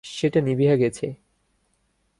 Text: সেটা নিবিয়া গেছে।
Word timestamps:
সেটা 0.03 0.39
নিবিয়া 0.41 0.75
গেছে। 0.75 1.05